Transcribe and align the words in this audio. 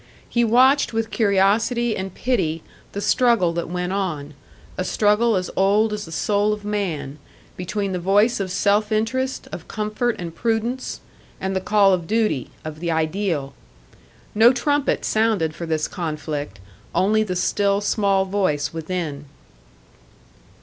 He 0.27 0.43
watched 0.43 0.93
with 0.93 1.11
curiosity 1.11 1.95
and 1.95 2.11
pity 2.11 2.63
the 2.91 3.01
struggle 3.01 3.53
that 3.53 3.69
went 3.69 3.93
on; 3.93 4.33
a 4.75 4.83
struggle 4.83 5.35
as 5.35 5.51
old 5.55 5.93
as 5.93 6.05
the 6.05 6.11
soul 6.11 6.53
of 6.53 6.65
man 6.65 7.19
between 7.55 7.91
the 7.91 7.99
voice 7.99 8.39
of 8.39 8.49
self 8.49 8.91
interest, 8.91 9.47
of 9.51 9.67
comfort 9.67 10.15
and 10.17 10.33
prudence, 10.33 11.01
and 11.39 11.55
the 11.55 11.61
call 11.61 11.93
of 11.93 12.07
duty, 12.07 12.49
of 12.65 12.79
the 12.79 12.89
ideal. 12.89 13.53
No 14.33 14.51
trumpet 14.51 15.05
sounded 15.05 15.53
for 15.53 15.67
this 15.67 15.87
conflict, 15.87 16.59
only 16.95 17.21
the 17.21 17.35
still 17.35 17.79
small 17.79 18.25
voice 18.25 18.73
within. 18.73 19.25